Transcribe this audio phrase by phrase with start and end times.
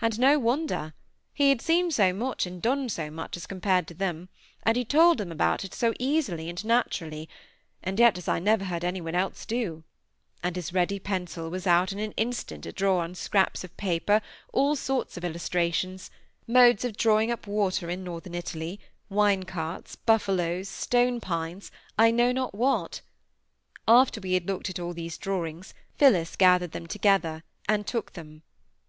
[0.00, 0.94] And no wonder:
[1.32, 4.28] he had seen so much and done so much as compared to them,
[4.62, 7.28] and he told about it all so easily and naturally,
[7.82, 9.82] and yet as I never heard any one else do;
[10.44, 14.22] and his ready pencil was out in an instant to draw on scraps of paper
[14.52, 18.78] all sorts of illustrations—modes of drawing up water in Northern Italy,
[19.08, 23.00] wine carts, buffaloes, stone pines, I know not what.
[23.88, 28.44] After we had all looked at these drawings, Phillis gathered them together, and took them.